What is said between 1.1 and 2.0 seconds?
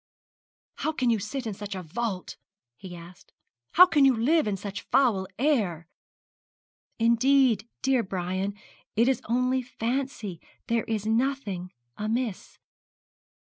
you sit in such a